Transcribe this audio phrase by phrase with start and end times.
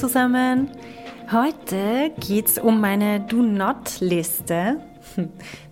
[0.00, 0.70] Zusammen.
[1.30, 4.80] Heute geht es um meine Do-Not-Liste.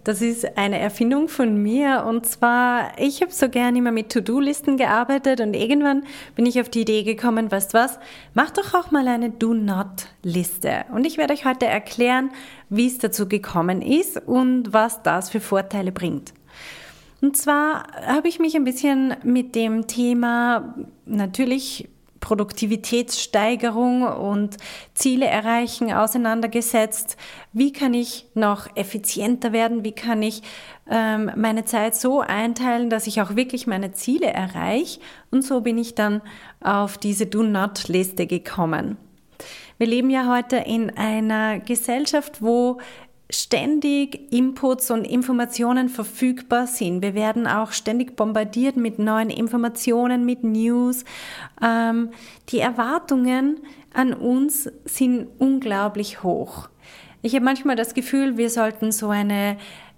[0.05, 4.77] Das ist eine Erfindung von mir und zwar, ich habe so gerne immer mit To-Do-Listen
[4.77, 6.05] gearbeitet und irgendwann
[6.35, 7.99] bin ich auf die Idee gekommen, weißt was,
[8.35, 10.85] mach doch auch mal eine Do-Not-Liste.
[10.93, 12.31] Und ich werde euch heute erklären,
[12.69, 16.35] wie es dazu gekommen ist und was das für Vorteile bringt.
[17.23, 20.75] Und zwar habe ich mich ein bisschen mit dem Thema
[21.07, 21.89] natürlich
[22.29, 24.59] Produktivitätssteigerung und
[24.93, 27.17] Ziele erreichen auseinandergesetzt.
[27.55, 29.83] Wie kann ich noch effizienter werden?
[29.83, 30.43] Wie kann ich
[30.91, 35.01] ähm, meine Zeit so einteilen, dass ich auch wirklich meine Ziele erreiche?
[35.31, 36.21] Und so bin ich dann
[36.61, 38.99] auf diese Do-Not-Liste gekommen.
[39.79, 42.79] Wir leben ja heute in einer Gesellschaft, wo
[43.31, 47.03] ständig Inputs und Informationen verfügbar sind.
[47.03, 51.05] Wir werden auch ständig bombardiert mit neuen Informationen, mit News.
[51.63, 52.11] Ähm,
[52.49, 53.61] die Erwartungen
[53.93, 56.69] an uns sind unglaublich hoch.
[57.23, 59.57] Ich habe manchmal das Gefühl, wir sollten so eine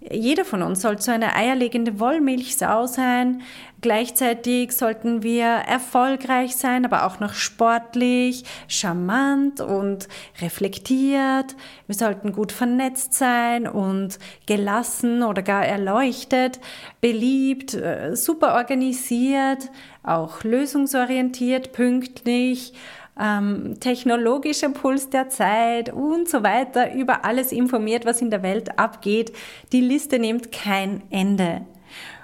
[0.08, 3.42] jeder von uns sollte so eine eierlegende Wollmilchsau sein.
[3.82, 10.08] Gleichzeitig sollten wir erfolgreich sein, aber auch noch sportlich, charmant und
[10.40, 11.54] reflektiert.
[11.86, 16.60] Wir sollten gut vernetzt sein und gelassen oder gar erleuchtet,
[17.02, 19.70] beliebt, äh, super organisiert,
[20.02, 22.72] auch lösungsorientiert, pünktlich
[23.20, 28.78] ähm, technologischer Puls der Zeit und so weiter, über alles informiert, was in der Welt
[28.78, 29.32] abgeht.
[29.72, 31.62] Die Liste nimmt kein Ende.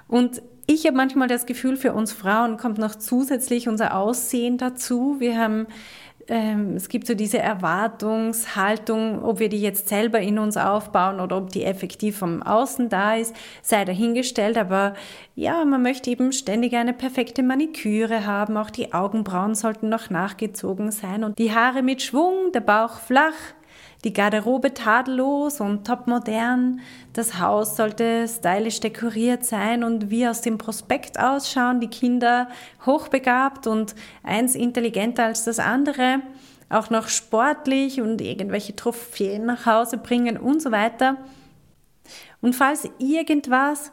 [0.07, 5.15] Und ich habe manchmal das Gefühl, für uns Frauen kommt noch zusätzlich unser Aussehen dazu.
[5.19, 5.67] Wir haben
[6.29, 11.37] ähm, es gibt so diese Erwartungshaltung, ob wir die jetzt selber in uns aufbauen oder
[11.37, 14.57] ob die effektiv vom Außen da ist, sei dahingestellt.
[14.57, 14.93] Aber
[15.35, 18.57] ja, man möchte eben ständig eine perfekte Maniküre haben.
[18.57, 23.33] Auch die Augenbrauen sollten noch nachgezogen sein und die Haare mit Schwung, der Bauch flach
[24.03, 26.81] die Garderobe tadellos und topmodern.
[27.13, 31.79] Das Haus sollte stylisch dekoriert sein und wie aus dem Prospekt ausschauen.
[31.79, 32.47] Die Kinder
[32.85, 36.21] hochbegabt und eins intelligenter als das andere.
[36.69, 41.17] Auch noch sportlich und irgendwelche Trophäen nach Hause bringen und so weiter.
[42.41, 43.91] Und falls irgendwas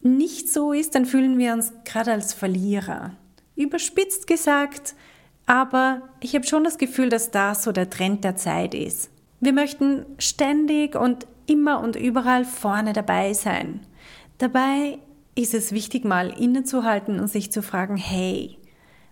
[0.00, 3.12] nicht so ist, dann fühlen wir uns gerade als Verlierer.
[3.56, 4.94] Überspitzt gesagt,
[5.46, 9.11] aber ich habe schon das Gefühl, dass das so der Trend der Zeit ist.
[9.42, 13.80] Wir möchten ständig und immer und überall vorne dabei sein.
[14.38, 15.00] Dabei
[15.34, 18.56] ist es wichtig, mal innezuhalten und sich zu fragen, hey,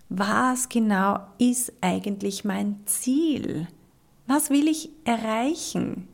[0.07, 3.67] was genau ist eigentlich mein Ziel?
[4.25, 6.07] Was will ich erreichen?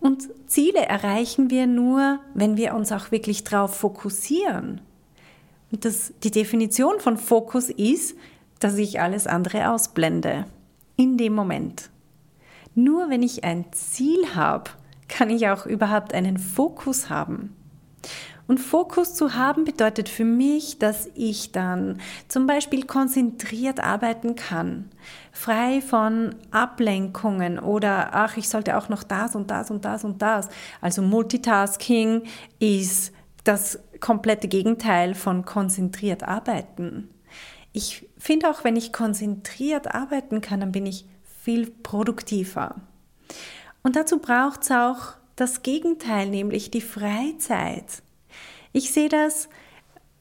[0.00, 4.80] Und Ziele erreichen wir nur, wenn wir uns auch wirklich darauf fokussieren.
[5.70, 8.16] Und das, die Definition von Fokus ist,
[8.58, 10.46] dass ich alles andere ausblende.
[10.96, 11.90] In dem Moment.
[12.74, 14.70] Nur wenn ich ein Ziel habe,
[15.08, 17.54] kann ich auch überhaupt einen Fokus haben.
[18.46, 21.98] Und Fokus zu haben bedeutet für mich, dass ich dann
[22.28, 24.90] zum Beispiel konzentriert arbeiten kann,
[25.32, 30.20] frei von Ablenkungen oder ach, ich sollte auch noch das und das und das und
[30.20, 30.50] das.
[30.82, 32.24] Also Multitasking
[32.58, 33.12] ist
[33.44, 37.08] das komplette Gegenteil von konzentriert arbeiten.
[37.72, 41.06] Ich finde auch, wenn ich konzentriert arbeiten kann, dann bin ich
[41.44, 42.76] viel produktiver.
[43.82, 48.02] Und dazu braucht es auch das Gegenteil, nämlich die Freizeit.
[48.72, 49.50] Ich sehe das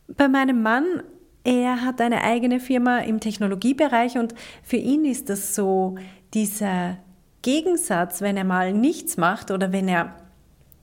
[0.07, 1.03] bei meinem Mann.
[1.45, 5.95] Er hat eine eigene Firma im Technologiebereich und für ihn ist das so
[6.33, 6.97] dieser
[7.41, 10.15] Gegensatz, wenn er mal nichts macht oder wenn er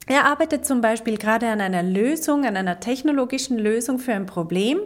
[0.07, 4.79] er arbeitet zum Beispiel gerade an einer Lösung, an einer technologischen Lösung für ein Problem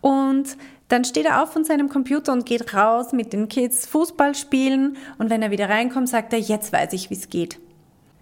[0.00, 0.56] und
[0.88, 4.96] dann steht er auf von seinem Computer und geht raus mit den Kids Fußball spielen
[5.18, 7.58] und wenn er wieder reinkommt, sagt er, jetzt weiß ich, wie es geht.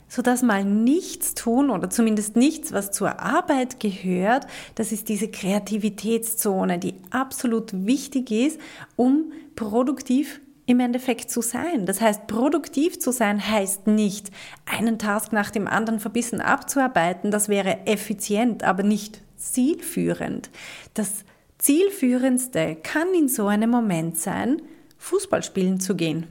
[0.09, 4.47] So dass mal nichts tun oder zumindest nichts, was zur Arbeit gehört,
[4.77, 8.61] das ist diese Kreativitätszone, die absolut wichtig ist,
[8.95, 11.87] um produktiv im Endeffekt zu sein.
[11.87, 14.31] Das heißt, produktiv zu sein heißt nicht,
[14.65, 17.31] einen Task nach dem anderen verbissen abzuarbeiten.
[17.31, 20.51] Das wäre effizient, aber nicht zielführend.
[20.95, 21.25] Das
[21.59, 24.63] zielführendste kann in so einem Moment sein,
[24.99, 26.27] Fußball spielen zu gehen.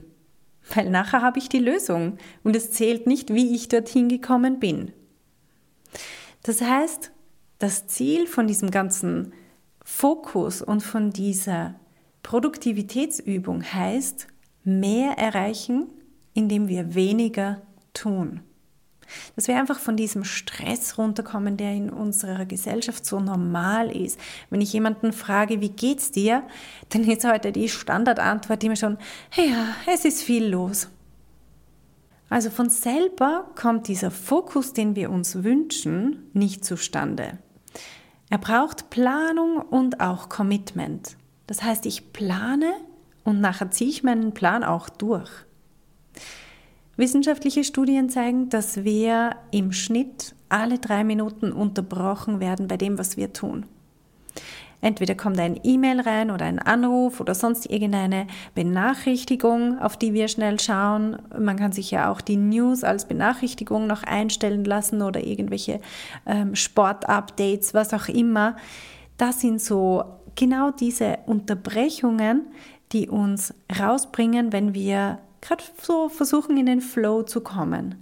[0.74, 4.92] weil nachher habe ich die Lösung und es zählt nicht, wie ich dorthin gekommen bin.
[6.42, 7.12] Das heißt,
[7.58, 9.32] das Ziel von diesem ganzen
[9.84, 11.76] Fokus und von dieser
[12.22, 14.26] Produktivitätsübung heißt,
[14.64, 15.86] mehr erreichen,
[16.34, 17.62] indem wir weniger
[17.94, 18.40] tun.
[19.34, 24.18] Dass wir einfach von diesem Stress runterkommen, der in unserer Gesellschaft so normal ist.
[24.50, 26.42] Wenn ich jemanden frage, wie geht's dir,
[26.90, 28.98] dann ist heute die Standardantwort immer schon,
[29.36, 30.88] ja, es ist viel los.
[32.28, 37.38] Also von selber kommt dieser Fokus, den wir uns wünschen, nicht zustande.
[38.28, 41.16] Er braucht Planung und auch Commitment.
[41.46, 42.72] Das heißt, ich plane
[43.22, 45.30] und nachher ziehe ich meinen Plan auch durch.
[46.96, 53.16] Wissenschaftliche Studien zeigen, dass wir im Schnitt alle drei Minuten unterbrochen werden bei dem, was
[53.16, 53.66] wir tun.
[54.80, 60.28] Entweder kommt ein E-Mail rein oder ein Anruf oder sonst irgendeine Benachrichtigung, auf die wir
[60.28, 61.16] schnell schauen.
[61.38, 65.80] Man kann sich ja auch die News als Benachrichtigung noch einstellen lassen oder irgendwelche
[66.26, 68.56] ähm, Sportupdates, was auch immer.
[69.16, 70.04] Das sind so
[70.34, 72.46] genau diese Unterbrechungen,
[72.92, 77.96] die uns rausbringen, wenn wir gerade so versuchen, in den Flow zu kommen.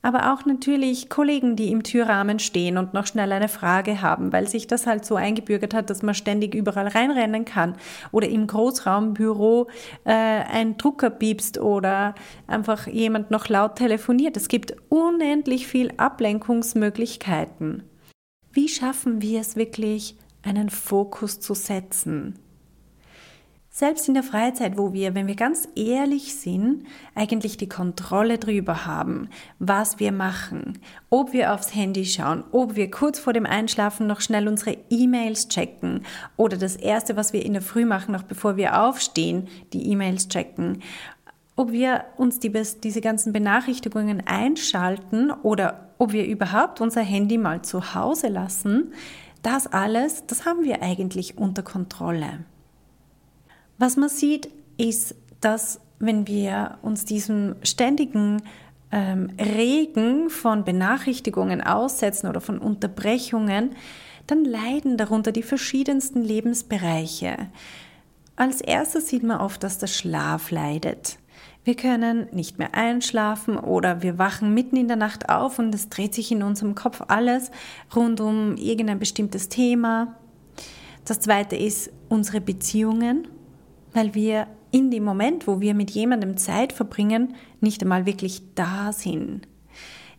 [0.00, 4.46] Aber auch natürlich Kollegen, die im Türrahmen stehen und noch schnell eine Frage haben, weil
[4.46, 7.74] sich das halt so eingebürgert hat, dass man ständig überall reinrennen kann.
[8.12, 9.68] Oder im Großraumbüro
[10.04, 12.14] äh, ein Drucker piepst oder
[12.46, 14.36] einfach jemand noch laut telefoniert.
[14.36, 17.82] Es gibt unendlich viel Ablenkungsmöglichkeiten.
[18.52, 22.38] Wie schaffen wir es wirklich, einen Fokus zu setzen?
[23.78, 26.84] Selbst in der Freizeit, wo wir, wenn wir ganz ehrlich sind,
[27.14, 29.28] eigentlich die Kontrolle drüber haben,
[29.60, 30.80] was wir machen,
[31.10, 35.46] ob wir aufs Handy schauen, ob wir kurz vor dem Einschlafen noch schnell unsere E-Mails
[35.46, 36.00] checken
[36.36, 40.26] oder das Erste, was wir in der Früh machen, noch bevor wir aufstehen, die E-Mails
[40.26, 40.82] checken,
[41.54, 42.50] ob wir uns die,
[42.82, 48.92] diese ganzen Benachrichtigungen einschalten oder ob wir überhaupt unser Handy mal zu Hause lassen,
[49.42, 52.40] das alles, das haben wir eigentlich unter Kontrolle.
[53.78, 58.42] Was man sieht, ist, dass wenn wir uns diesem ständigen
[58.90, 63.70] ähm, Regen von Benachrichtigungen aussetzen oder von Unterbrechungen,
[64.26, 67.36] dann leiden darunter die verschiedensten Lebensbereiche.
[68.36, 71.18] Als erstes sieht man oft, dass der Schlaf leidet.
[71.64, 75.88] Wir können nicht mehr einschlafen oder wir wachen mitten in der Nacht auf und es
[75.88, 77.50] dreht sich in unserem Kopf alles
[77.94, 80.16] rund um irgendein bestimmtes Thema.
[81.04, 83.28] Das zweite ist unsere Beziehungen
[83.92, 88.92] weil wir in dem Moment, wo wir mit jemandem Zeit verbringen, nicht einmal wirklich da
[88.92, 89.48] sind.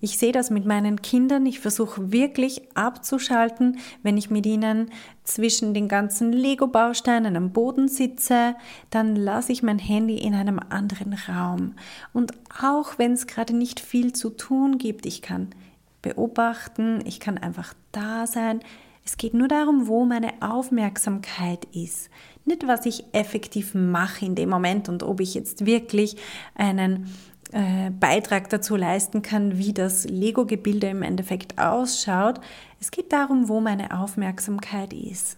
[0.01, 1.45] Ich sehe das mit meinen Kindern.
[1.45, 4.91] Ich versuche wirklich abzuschalten, wenn ich mit ihnen
[5.23, 8.55] zwischen den ganzen Lego-Bausteinen am Boden sitze,
[8.89, 11.73] dann lasse ich mein Handy in einem anderen Raum.
[12.13, 12.31] Und
[12.61, 15.49] auch wenn es gerade nicht viel zu tun gibt, ich kann
[16.01, 18.61] beobachten, ich kann einfach da sein.
[19.09, 22.11] Es geht nur darum, wo meine Aufmerksamkeit ist.
[22.45, 26.15] Nicht, was ich effektiv mache in dem Moment und ob ich jetzt wirklich
[26.53, 27.07] einen
[27.51, 32.39] äh, Beitrag dazu leisten kann, wie das Lego-Gebilde im Endeffekt ausschaut.
[32.79, 35.37] Es geht darum, wo meine Aufmerksamkeit ist.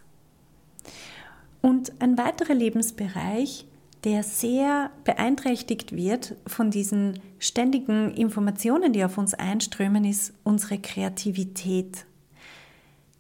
[1.62, 3.66] Und ein weiterer Lebensbereich,
[4.04, 12.06] der sehr beeinträchtigt wird von diesen ständigen Informationen, die auf uns einströmen, ist unsere Kreativität.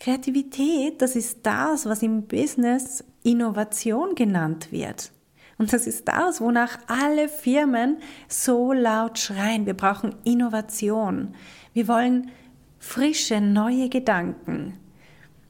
[0.01, 5.12] Kreativität, das ist das, was im Business Innovation genannt wird.
[5.60, 9.67] Und das ist das, wonach alle Firmen so laut schreien.
[9.67, 11.36] Wir brauchen Innovation.
[11.74, 12.31] Wir wollen
[12.79, 14.74] frische, neue Gedanken.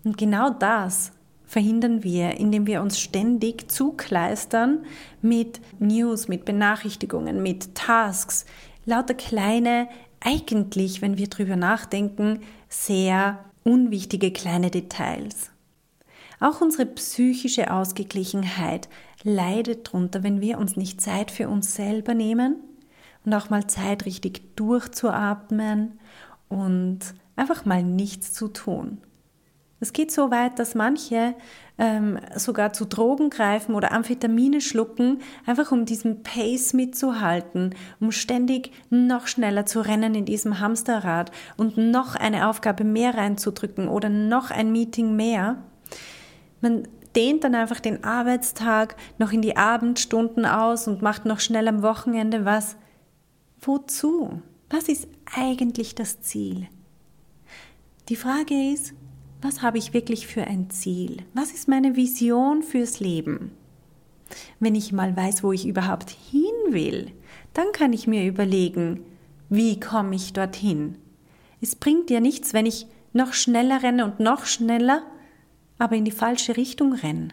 [0.04, 1.14] Und genau das
[1.46, 4.84] verhindern wir, indem wir uns ständig zukleistern
[5.22, 8.46] mit News, mit Benachrichtigungen, mit Tasks,
[8.84, 9.88] lauter kleine,
[10.20, 15.52] eigentlich, wenn wir drüber nachdenken, sehr unwichtige kleine Details.
[16.40, 18.90] Auch unsere psychische Ausgeglichenheit
[19.24, 22.56] leidet darunter, wenn wir uns nicht Zeit für uns selber nehmen
[23.26, 26.00] und auch mal Zeit richtig durchzuatmen
[26.50, 27.00] und
[27.36, 28.98] einfach mal nichts zu tun.
[29.82, 31.34] Es geht so weit, dass manche
[31.80, 38.72] ähm, sogar zu Drogen greifen oder Amphetamine schlucken, einfach um diesen Pace mitzuhalten, um ständig
[38.92, 44.52] noch schneller zu rennen in diesem Hamsterrad und noch eine Aufgabe mehr reinzudrücken oder noch
[44.52, 45.58] ein Meeting mehr.
[46.62, 51.68] Man dehnt dann einfach den Arbeitstag noch in die Abendstunden aus und macht noch schnell
[51.68, 52.78] am Wochenende was.
[53.60, 54.44] Wozu?
[54.70, 56.68] Was ist eigentlich das Ziel?
[58.10, 58.94] Die Frage ist,
[59.42, 61.18] was habe ich wirklich für ein Ziel?
[61.34, 63.52] Was ist meine Vision fürs Leben?
[64.60, 67.12] Wenn ich mal weiß, wo ich überhaupt hin will,
[67.54, 69.04] Dann kann ich mir überlegen,
[69.50, 70.96] wie komme ich dorthin.
[71.60, 75.04] Es bringt dir nichts, wenn ich noch schneller renne und noch schneller,
[75.78, 77.30] aber in die falsche Richtung renne.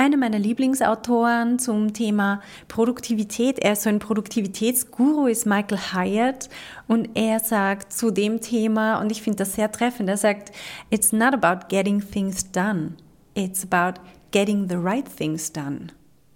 [0.00, 6.48] Einer meiner Lieblingsautoren zum Thema Produktivität, er ist so ein Produktivitätsguru, ist Michael Hyatt
[6.88, 10.52] und er sagt zu dem Thema, und ich finde das sehr treffend, er sagt,
[10.88, 12.94] It's not about getting things done,
[13.34, 15.88] it's about getting the right things done.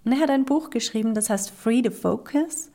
[0.03, 2.69] Und er hat ein Buch geschrieben, das heißt Free the Focus.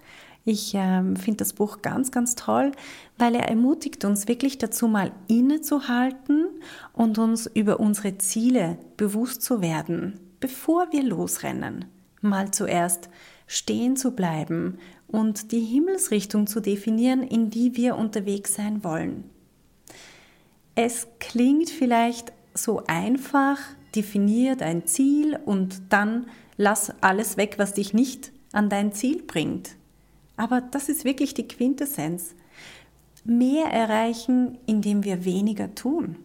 [0.45, 2.73] Ich ähm, finde das Buch ganz, ganz toll,
[3.17, 6.49] weil er ermutigt uns wirklich dazu, mal innezuhalten
[6.93, 11.85] und uns über unsere Ziele bewusst zu werden bevor wir losrennen,
[12.21, 13.09] mal zuerst
[13.47, 19.25] stehen zu bleiben und die Himmelsrichtung zu definieren, in die wir unterwegs sein wollen.
[20.75, 23.59] Es klingt vielleicht so einfach,
[23.95, 29.77] definier dein Ziel und dann lass alles weg, was dich nicht an dein Ziel bringt.
[30.37, 32.35] Aber das ist wirklich die Quintessenz.
[33.25, 36.17] Mehr erreichen, indem wir weniger tun.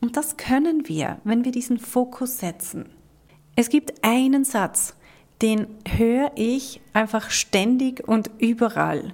[0.00, 2.86] Und das können wir, wenn wir diesen Fokus setzen.
[3.60, 4.94] Es gibt einen Satz,
[5.42, 9.12] den höre ich einfach ständig und überall.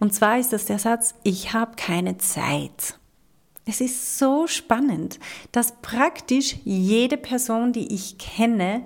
[0.00, 2.98] Und zwar ist das der Satz, ich habe keine Zeit.
[3.64, 5.20] Es ist so spannend,
[5.52, 8.82] dass praktisch jede Person, die ich kenne,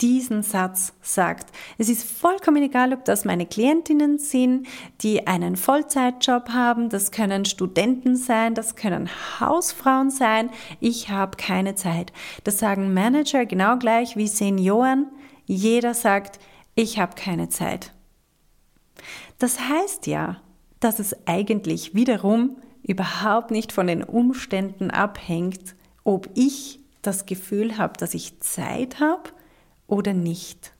[0.00, 1.54] diesen Satz sagt.
[1.78, 4.66] Es ist vollkommen egal, ob das meine Klientinnen sind,
[5.02, 10.50] die einen Vollzeitjob haben, das können Studenten sein, das können Hausfrauen sein.
[10.80, 12.12] Ich habe keine Zeit.
[12.44, 15.06] Das sagen Manager genau gleich wie Senioren.
[15.46, 16.38] Jeder sagt,
[16.74, 17.92] ich habe keine Zeit.
[19.38, 20.40] Das heißt ja,
[20.80, 27.94] dass es eigentlich wiederum überhaupt nicht von den Umständen abhängt, ob ich das Gefühl habe,
[27.98, 29.30] dass ich Zeit habe
[29.90, 30.72] oder nicht.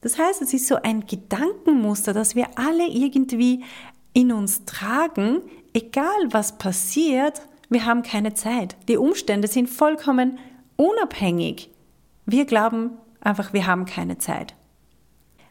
[0.00, 3.64] Das heißt, es ist so ein Gedankenmuster, das wir alle irgendwie
[4.12, 5.40] in uns tragen,
[5.72, 8.76] egal was passiert, wir haben keine Zeit.
[8.88, 10.38] Die Umstände sind vollkommen
[10.76, 11.70] unabhängig.
[12.26, 12.90] Wir glauben
[13.20, 14.54] einfach, wir haben keine Zeit.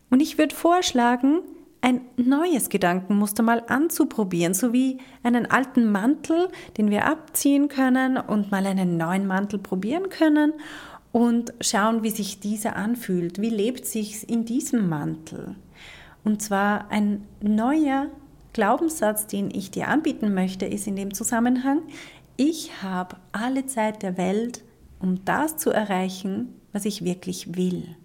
[0.10, 1.40] Und ich würde vorschlagen,
[1.82, 8.52] ein neues Gedankenmuster mal anzuprobieren, so wie einen alten Mantel, den wir abziehen können und
[8.52, 10.54] mal einen neuen Mantel probieren können
[11.14, 13.40] und schauen, wie sich dieser anfühlt.
[13.40, 15.56] Wie lebt sich in diesem Mantel?
[16.26, 18.08] Und zwar ein neuer
[18.52, 21.84] Glaubenssatz, den ich dir anbieten möchte, ist in dem Zusammenhang,
[22.36, 24.64] ich habe alle Zeit der Welt,
[25.00, 27.96] um das zu erreichen, was ich wirklich will.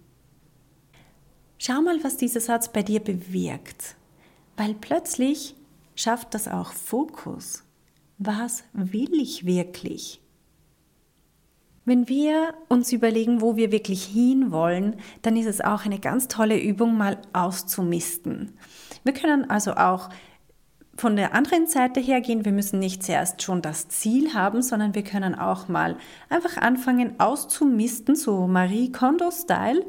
[1.57, 3.95] Schau mal, was dieser Satz bei dir bewirkt,
[4.55, 5.55] weil plötzlich
[5.95, 7.63] schafft das auch Fokus.
[8.19, 10.21] Was will ich wirklich?
[11.85, 16.59] Wenn wir uns überlegen, wo wir wirklich hinwollen, dann ist es auch eine ganz tolle
[16.59, 18.53] Übung, mal auszumisten.
[19.03, 20.09] Wir können also auch
[20.99, 22.45] von der anderen Seite her gehen.
[22.45, 25.95] Wir müssen nicht zuerst schon das Ziel haben, sondern wir können auch mal
[26.29, 29.85] einfach anfangen auszumisten, so Marie Kondo-Style.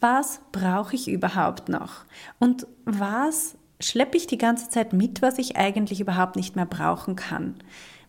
[0.00, 2.04] Was brauche ich überhaupt noch?
[2.38, 7.14] Und was schleppe ich die ganze Zeit mit, was ich eigentlich überhaupt nicht mehr brauchen
[7.14, 7.56] kann?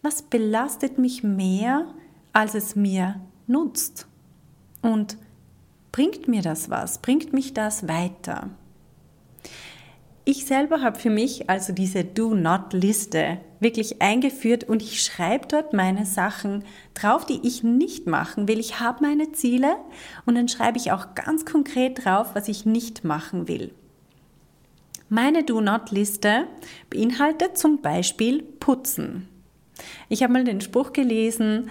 [0.02, 1.86] Was belastet mich mehr,
[2.36, 4.08] als es mir nutzt.
[4.82, 5.18] Und
[5.92, 7.00] bringt mir das was?
[7.00, 8.50] Bringt mich das weiter?
[10.26, 16.06] Ich selber habe für mich also diese Do-Not-Liste wirklich eingeführt und ich schreibe dort meine
[16.06, 18.60] Sachen drauf, die ich nicht machen will.
[18.60, 19.78] Ich habe meine Ziele
[20.26, 23.72] und dann schreibe ich auch ganz konkret drauf, was ich nicht machen will.
[25.08, 26.48] Meine Do-Not-Liste
[26.90, 29.30] beinhaltet zum Beispiel Putzen.
[30.10, 31.70] Ich habe mal den Spruch gelesen,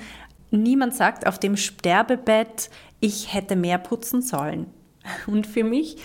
[0.62, 2.70] Niemand sagt auf dem Sterbebett,
[3.00, 4.66] ich hätte mehr putzen sollen.
[5.26, 5.96] Und für mich,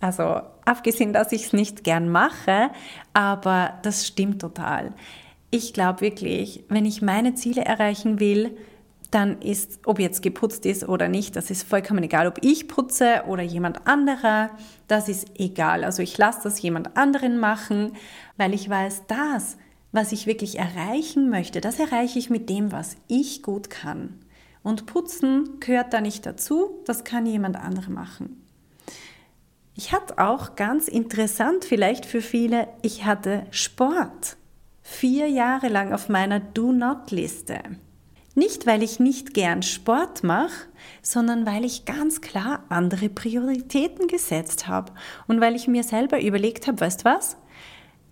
[0.00, 2.70] also abgesehen, dass ich es nicht gern mache,
[3.12, 4.92] aber das stimmt total.
[5.50, 8.56] Ich glaube wirklich, wenn ich meine Ziele erreichen will,
[9.10, 13.22] dann ist, ob jetzt geputzt ist oder nicht, das ist vollkommen egal, ob ich putze
[13.26, 14.50] oder jemand anderer,
[14.86, 15.82] das ist egal.
[15.84, 17.92] Also ich lasse das jemand anderen machen,
[18.36, 19.56] weil ich weiß, das
[19.98, 24.20] was ich wirklich erreichen möchte, das erreiche ich mit dem, was ich gut kann.
[24.62, 28.46] Und putzen gehört da nicht dazu, das kann jemand andere machen.
[29.74, 34.36] Ich hatte auch ganz interessant vielleicht für viele, ich hatte Sport
[34.82, 37.58] vier Jahre lang auf meiner Do-Not-Liste.
[38.36, 40.68] Nicht, weil ich nicht gern Sport mache,
[41.02, 44.92] sondern weil ich ganz klar andere Prioritäten gesetzt habe
[45.26, 47.36] und weil ich mir selber überlegt habe, weißt was?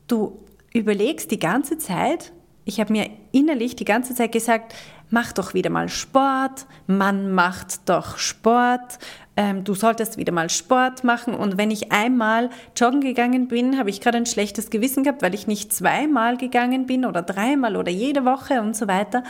[0.09, 2.33] Du überlegst die ganze Zeit,
[2.65, 4.75] ich habe mir innerlich die ganze Zeit gesagt,
[5.11, 8.99] mach doch wieder mal Sport, Mann macht doch Sport,
[9.37, 11.35] ähm, du solltest wieder mal Sport machen.
[11.35, 15.35] Und wenn ich einmal joggen gegangen bin, habe ich gerade ein schlechtes Gewissen gehabt, weil
[15.35, 19.23] ich nicht zweimal gegangen bin oder dreimal oder jede Woche und so weiter.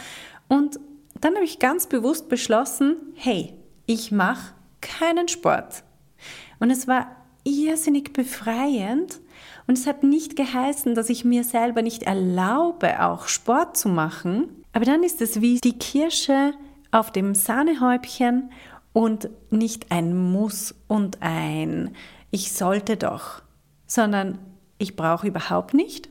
[0.48, 0.78] Und
[1.20, 3.52] dann habe ich ganz bewusst beschlossen, hey,
[3.86, 5.82] ich mache keinen Sport.
[6.60, 7.10] Und es war
[7.44, 9.20] irrsinnig befreiend.
[9.66, 14.48] Und es hat nicht geheißen, dass ich mir selber nicht erlaube, auch Sport zu machen.
[14.72, 16.52] Aber dann ist es wie die Kirsche
[16.92, 18.50] auf dem Sahnehäubchen
[18.92, 21.94] und nicht ein Muss und ein
[22.30, 23.42] Ich sollte doch,
[23.86, 24.38] sondern
[24.78, 26.08] ich brauche überhaupt nicht.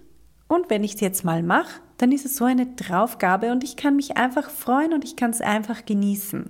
[0.47, 3.77] Und wenn ich es jetzt mal mache, dann ist es so eine Draufgabe und ich
[3.77, 6.49] kann mich einfach freuen und ich kann es einfach genießen.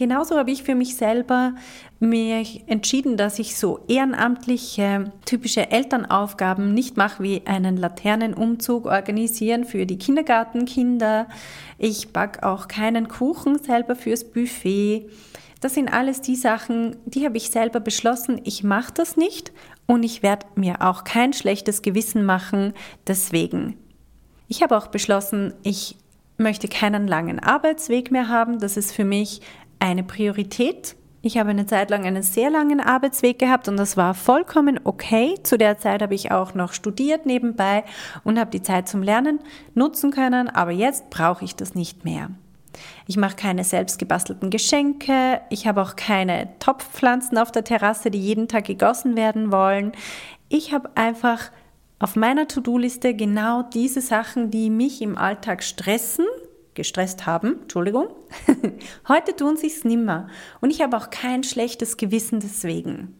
[0.00, 1.54] Genauso habe ich für mich selber
[1.98, 9.84] mir entschieden, dass ich so ehrenamtliche, typische Elternaufgaben nicht mache, wie einen Laternenumzug organisieren für
[9.84, 11.28] die Kindergartenkinder.
[11.76, 15.10] Ich backe auch keinen Kuchen selber fürs Buffet.
[15.60, 19.52] Das sind alles die Sachen, die habe ich selber beschlossen, ich mache das nicht
[19.84, 22.72] und ich werde mir auch kein schlechtes Gewissen machen
[23.06, 23.76] deswegen.
[24.48, 25.98] Ich habe auch beschlossen, ich
[26.38, 28.60] möchte keinen langen Arbeitsweg mehr haben.
[28.60, 29.42] Das ist für mich
[29.80, 30.94] eine Priorität.
[31.22, 35.34] Ich habe eine Zeit lang einen sehr langen Arbeitsweg gehabt und das war vollkommen okay.
[35.42, 37.84] Zu der Zeit habe ich auch noch studiert nebenbei
[38.24, 39.40] und habe die Zeit zum Lernen
[39.74, 42.30] nutzen können, aber jetzt brauche ich das nicht mehr.
[43.06, 45.40] Ich mache keine selbst gebastelten Geschenke.
[45.50, 49.92] Ich habe auch keine Topfpflanzen auf der Terrasse, die jeden Tag gegossen werden wollen.
[50.48, 51.50] Ich habe einfach
[51.98, 56.24] auf meiner To-Do-Liste genau diese Sachen, die mich im Alltag stressen,
[56.80, 58.08] gestresst haben, Entschuldigung.
[59.08, 60.28] Heute tun sie es nimmer
[60.60, 63.14] und ich habe auch kein schlechtes Gewissen deswegen.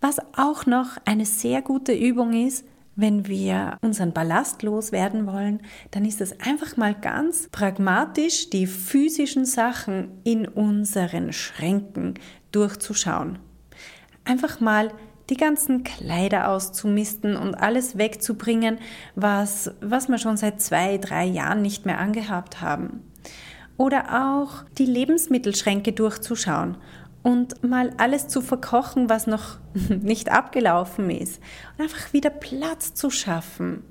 [0.00, 2.66] Was auch noch eine sehr gute Übung ist,
[2.96, 5.60] wenn wir unseren Ballast loswerden wollen,
[5.92, 12.14] dann ist es einfach mal ganz pragmatisch, die physischen Sachen in unseren Schränken
[12.52, 13.38] durchzuschauen.
[14.24, 14.92] Einfach mal
[15.30, 18.78] die ganzen Kleider auszumisten und alles wegzubringen,
[19.14, 23.02] was, was wir schon seit zwei, drei Jahren nicht mehr angehabt haben.
[23.76, 26.76] Oder auch die Lebensmittelschränke durchzuschauen
[27.22, 31.40] und mal alles zu verkochen, was noch nicht abgelaufen ist.
[31.76, 33.82] Und einfach wieder Platz zu schaffen.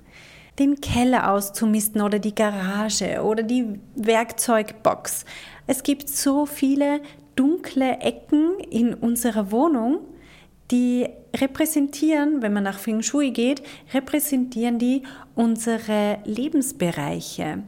[0.60, 5.26] Den Keller auszumisten oder die Garage oder die Werkzeugbox.
[5.66, 7.02] Es gibt so viele
[7.36, 10.02] dunkle Ecken in unserer Wohnung,
[10.70, 15.04] die repräsentieren, wenn man nach Feng Shui geht, repräsentieren die
[15.36, 17.64] unsere Lebensbereiche.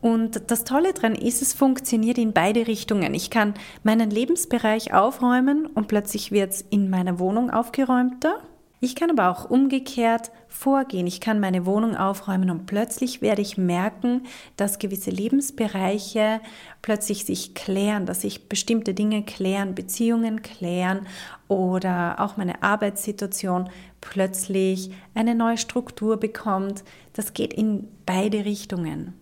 [0.00, 3.14] Und das Tolle daran ist, es funktioniert in beide Richtungen.
[3.14, 8.40] Ich kann meinen Lebensbereich aufräumen und plötzlich wird es in meiner Wohnung aufgeräumter.
[8.80, 11.06] Ich kann aber auch umgekehrt vorgehen.
[11.06, 14.24] Ich kann meine Wohnung aufräumen und plötzlich werde ich merken,
[14.56, 16.40] dass gewisse Lebensbereiche
[16.82, 21.06] plötzlich sich klären, dass sich bestimmte Dinge klären, Beziehungen klären
[21.48, 23.70] oder auch meine Arbeitssituation
[24.02, 26.84] plötzlich eine neue Struktur bekommt.
[27.14, 29.14] Das geht in beide Richtungen.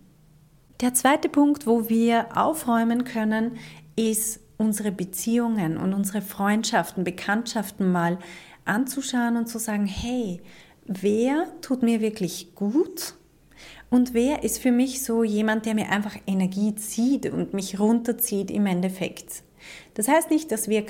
[0.81, 3.57] Der zweite Punkt, wo wir aufräumen können,
[3.95, 8.19] ist unsere Beziehungen und unsere Freundschaften, Bekanntschaften mal
[8.65, 10.41] anzuschauen und zu sagen, hey,
[10.85, 13.13] wer tut mir wirklich gut
[13.89, 18.51] und wer ist für mich so jemand, der mir einfach Energie zieht und mich runterzieht
[18.51, 19.43] im Endeffekt.
[19.93, 20.85] Das heißt nicht, dass wir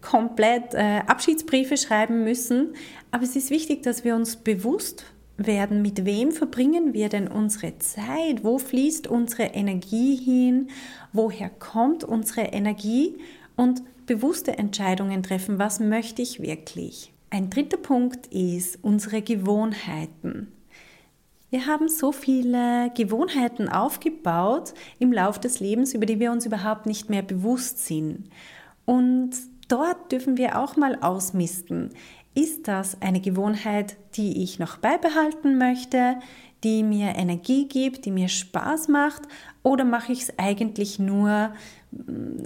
[0.00, 2.74] komplett äh, Abschiedsbriefe schreiben müssen,
[3.10, 5.04] aber es ist wichtig, dass wir uns bewusst
[5.36, 8.42] werden, mit wem verbringen wir denn unsere Zeit?
[8.42, 10.68] Wo fließt unsere Energie hin?
[11.12, 13.18] Woher kommt unsere Energie?
[13.56, 17.12] Und bewusste Entscheidungen treffen, was möchte ich wirklich?
[17.30, 20.52] Ein dritter Punkt ist unsere Gewohnheiten.
[21.50, 26.86] Wir haben so viele Gewohnheiten aufgebaut im Lauf des Lebens, über die wir uns überhaupt
[26.86, 28.28] nicht mehr bewusst sind.
[28.84, 29.30] Und
[29.68, 31.90] dort dürfen wir auch mal ausmisten.
[32.34, 36.16] Ist das eine Gewohnheit, die ich noch beibehalten möchte,
[36.64, 39.22] die mir Energie gibt, die mir Spaß macht?
[39.62, 41.52] Oder mache ich es eigentlich nur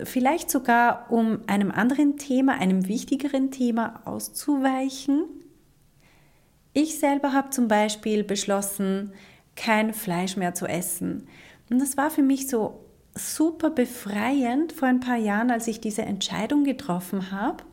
[0.04, 5.24] vielleicht sogar, um einem anderen Thema, einem wichtigeren Thema auszuweichen?
[6.72, 9.12] Ich selber habe zum Beispiel beschlossen,
[9.56, 11.26] kein Fleisch mehr zu essen.
[11.68, 12.84] Und das war für mich so
[13.14, 17.64] super befreiend vor ein paar Jahren, als ich diese Entscheidung getroffen habe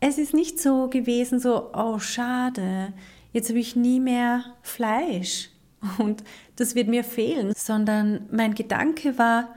[0.00, 2.92] es ist nicht so gewesen, so, oh schade,
[3.32, 5.50] jetzt habe ich nie mehr Fleisch
[5.98, 6.22] und
[6.56, 9.54] das wird mir fehlen, sondern mein Gedanke war,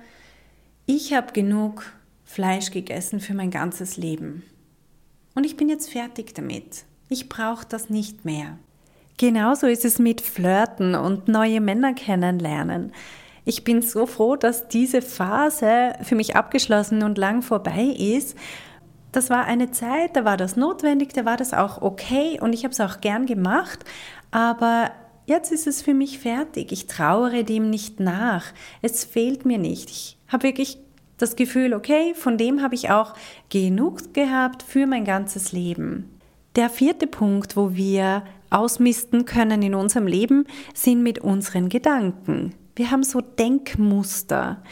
[0.91, 1.85] ich habe genug
[2.23, 4.41] Fleisch gegessen für mein ganzes Leben.
[5.35, 6.83] Und ich bin jetzt fertig damit.
[7.09, 8.57] Ich brauche das nicht mehr.
[9.19, 12.91] Genauso ist es mit Flirten und neue Männer kennenlernen.
[13.45, 18.35] Ich bin so froh, dass diese Phase für mich abgeschlossen und lang vorbei ist.
[19.11, 22.63] Das war eine Zeit, da war das notwendig, da war das auch okay und ich
[22.63, 23.85] habe es auch gern gemacht,
[24.31, 24.89] aber
[25.27, 26.71] jetzt ist es für mich fertig.
[26.71, 28.45] Ich trauere dem nicht nach.
[28.81, 29.91] Es fehlt mir nicht.
[29.91, 30.77] Ich habe wirklich
[31.17, 33.13] das Gefühl, okay, von dem habe ich auch
[33.49, 36.09] genug gehabt für mein ganzes Leben.
[36.55, 42.55] Der vierte Punkt, wo wir ausmisten können in unserem Leben, sind mit unseren Gedanken.
[42.75, 44.63] Wir haben so Denkmuster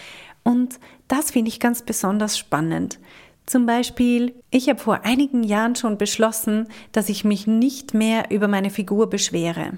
[0.43, 2.99] und das finde ich ganz besonders spannend.
[3.45, 8.47] Zum Beispiel, ich habe vor einigen Jahren schon beschlossen, dass ich mich nicht mehr über
[8.47, 9.73] meine Figur beschwere.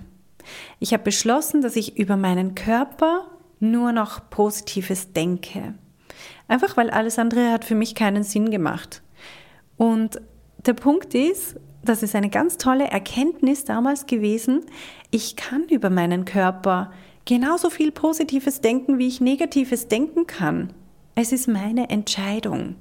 [0.80, 3.28] Ich habe beschlossen, dass ich über meinen Körper
[3.60, 5.74] nur noch Positives denke.
[6.48, 9.02] Einfach weil alles andere hat für mich keinen Sinn gemacht.
[9.78, 10.22] Und
[10.65, 14.65] der Punkt ist, das ist eine ganz tolle Erkenntnis damals gewesen,
[15.12, 16.91] ich kann über meinen Körper
[17.26, 20.74] genauso viel Positives denken, wie ich Negatives denken kann.
[21.15, 22.76] Es ist meine Entscheidung.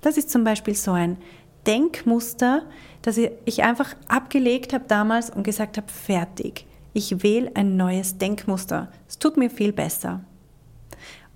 [0.00, 1.18] Das ist zum Beispiel so ein
[1.66, 2.62] Denkmuster,
[3.02, 6.66] das ich einfach abgelegt habe damals und gesagt habe, fertig.
[6.92, 8.90] Ich wähle ein neues Denkmuster.
[9.08, 10.24] Es tut mir viel besser.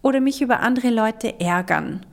[0.03, 2.05] Oder mich über andere Leute ärgern.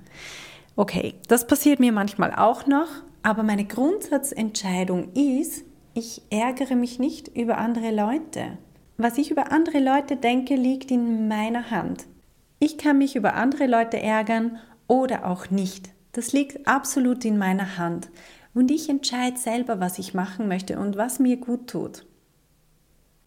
[0.75, 2.88] Okay, das passiert mir manchmal auch noch,
[3.23, 8.58] aber meine Grundsatzentscheidung ist, ich ärgere mich nicht über andere Leute.
[8.97, 12.06] Was ich über andere Leute denke, liegt in meiner Hand.
[12.60, 15.89] Ich kann mich über andere Leute ärgern oder auch nicht.
[16.12, 18.10] Das liegt absolut in meiner Hand.
[18.54, 22.06] Und ich entscheide selber, was ich machen möchte und was mir gut tut.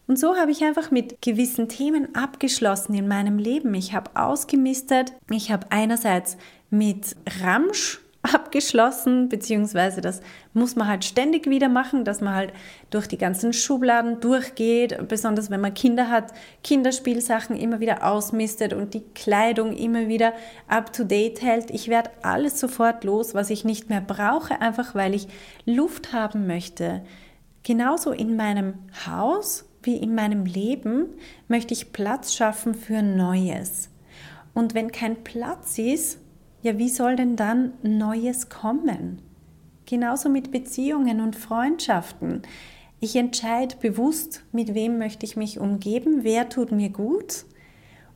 [0.07, 3.73] Und so habe ich einfach mit gewissen Themen abgeschlossen in meinem Leben.
[3.73, 5.13] Ich habe ausgemistet.
[5.31, 6.37] Ich habe einerseits
[6.69, 10.21] mit Ramsch abgeschlossen, beziehungsweise das
[10.53, 12.53] muss man halt ständig wieder machen, dass man halt
[12.89, 18.93] durch die ganzen Schubladen durchgeht, besonders wenn man Kinder hat, Kinderspielsachen immer wieder ausmistet und
[18.93, 20.33] die Kleidung immer wieder
[20.67, 21.71] up-to-date hält.
[21.71, 25.27] Ich werde alles sofort los, was ich nicht mehr brauche, einfach weil ich
[25.65, 27.03] Luft haben möchte.
[27.63, 28.75] Genauso in meinem
[29.07, 31.07] Haus wie in meinem Leben
[31.47, 33.89] möchte ich Platz schaffen für Neues.
[34.53, 36.19] Und wenn kein Platz ist,
[36.61, 39.21] ja, wie soll denn dann Neues kommen?
[39.85, 42.41] Genauso mit Beziehungen und Freundschaften.
[42.99, 47.45] Ich entscheide bewusst, mit wem möchte ich mich umgeben, wer tut mir gut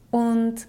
[0.10, 0.68] und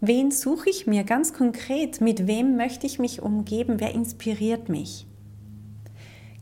[0.00, 5.06] wen suche ich mir ganz konkret, mit wem möchte ich mich umgeben, wer inspiriert mich.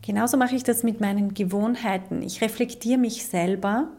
[0.09, 2.23] Genauso mache ich das mit meinen Gewohnheiten.
[2.23, 3.89] Ich reflektiere mich selber.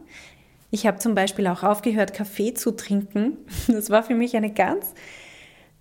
[0.69, 3.37] Ich habe zum Beispiel auch aufgehört, Kaffee zu trinken.
[3.69, 4.93] Das war für mich eine ganz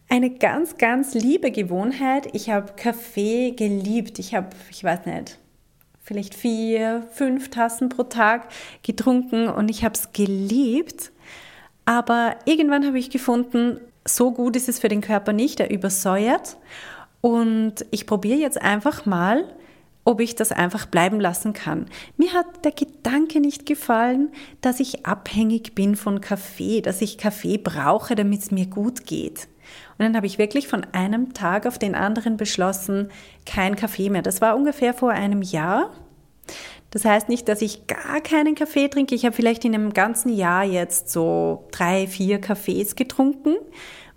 [0.08, 2.28] eine ganz, ganz liebe Gewohnheit.
[2.32, 4.20] Ich habe Kaffee geliebt.
[4.20, 5.40] Ich habe, ich weiß nicht,
[6.00, 8.50] vielleicht vier, fünf Tassen pro Tag
[8.84, 11.10] getrunken und ich habe es geliebt.
[11.86, 16.56] Aber irgendwann habe ich gefunden, so gut ist es für den Körper nicht, er übersäuert.
[17.20, 19.44] Und ich probiere jetzt einfach mal,
[20.04, 21.86] ob ich das einfach bleiben lassen kann.
[22.16, 27.58] Mir hat der Gedanke nicht gefallen, dass ich abhängig bin von Kaffee, dass ich Kaffee
[27.58, 29.48] brauche, damit es mir gut geht.
[29.98, 33.10] Und dann habe ich wirklich von einem Tag auf den anderen beschlossen,
[33.46, 34.22] kein Kaffee mehr.
[34.22, 35.90] Das war ungefähr vor einem Jahr.
[36.90, 39.14] Das heißt nicht, dass ich gar keinen Kaffee trinke.
[39.14, 43.56] Ich habe vielleicht in einem ganzen Jahr jetzt so drei, vier Kaffees getrunken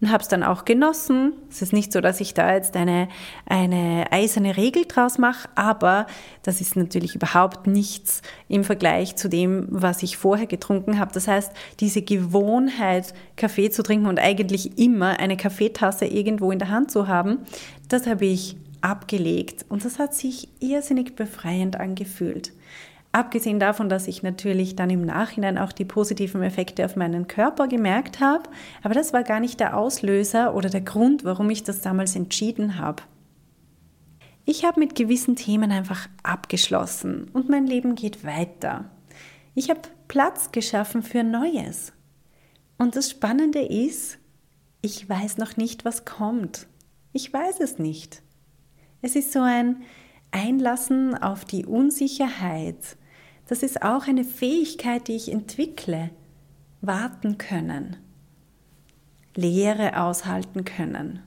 [0.03, 1.31] und habe es dann auch genossen.
[1.49, 3.07] Es ist nicht so, dass ich da jetzt eine,
[3.45, 6.07] eine eiserne Regel draus mache, aber
[6.41, 11.13] das ist natürlich überhaupt nichts im Vergleich zu dem, was ich vorher getrunken habe.
[11.13, 16.67] Das heißt, diese Gewohnheit, Kaffee zu trinken und eigentlich immer eine Kaffeetasse irgendwo in der
[16.67, 17.37] Hand zu haben,
[17.87, 22.51] das habe ich abgelegt und das hat sich irrsinnig befreiend angefühlt.
[23.13, 27.67] Abgesehen davon, dass ich natürlich dann im Nachhinein auch die positiven Effekte auf meinen Körper
[27.67, 28.49] gemerkt habe,
[28.81, 32.79] aber das war gar nicht der Auslöser oder der Grund, warum ich das damals entschieden
[32.79, 33.03] habe.
[34.45, 38.89] Ich habe mit gewissen Themen einfach abgeschlossen und mein Leben geht weiter.
[39.53, 41.93] Ich habe Platz geschaffen für Neues.
[42.79, 44.17] Und das Spannende ist,
[44.81, 46.65] ich weiß noch nicht, was kommt.
[47.13, 48.23] Ich weiß es nicht.
[49.03, 49.83] Es ist so ein
[50.31, 52.97] Einlassen auf die Unsicherheit,
[53.53, 56.09] das ist auch eine Fähigkeit, die ich entwickle.
[56.81, 57.97] Warten können.
[59.35, 61.19] Leere aushalten können.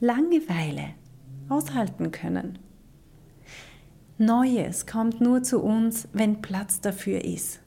[0.00, 0.86] Langeweile
[1.48, 2.58] aushalten können.
[4.18, 7.60] Neues kommt nur zu uns, wenn Platz dafür ist.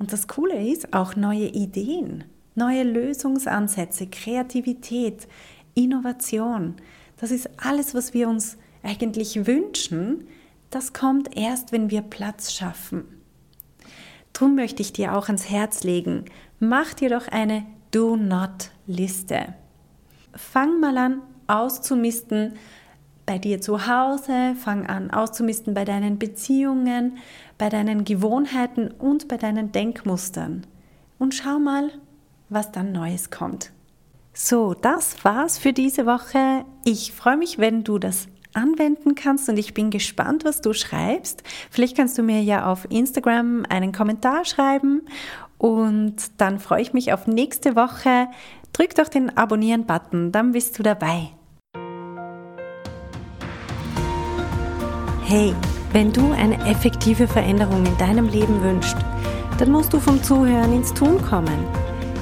[0.00, 2.24] Und das Coole ist auch neue Ideen,
[2.56, 5.28] neue Lösungsansätze, Kreativität,
[5.74, 6.74] Innovation.
[7.16, 10.26] Das ist alles, was wir uns eigentlich wünschen,
[10.74, 13.04] das kommt erst, wenn wir Platz schaffen.
[14.32, 16.24] Drum möchte ich dir auch ans Herz legen,
[16.58, 19.54] mach dir doch eine Do-Not-Liste.
[20.34, 22.54] Fang mal an auszumisten
[23.26, 27.18] bei dir zu Hause, fang an auszumisten bei deinen Beziehungen,
[27.58, 30.66] bei deinen Gewohnheiten und bei deinen Denkmustern.
[31.18, 31.90] Und schau mal,
[32.48, 33.70] was dann Neues kommt.
[34.32, 36.64] So, das war's für diese Woche.
[36.84, 41.42] Ich freue mich, wenn du das anwenden kannst und ich bin gespannt, was du schreibst.
[41.70, 45.02] Vielleicht kannst du mir ja auf Instagram einen Kommentar schreiben
[45.58, 48.28] und dann freue ich mich auf nächste Woche.
[48.72, 51.28] Drück doch den Abonnieren-Button, dann bist du dabei.
[55.24, 55.54] Hey,
[55.92, 58.96] wenn du eine effektive Veränderung in deinem Leben wünschst,
[59.58, 61.81] dann musst du vom Zuhören ins Tun kommen.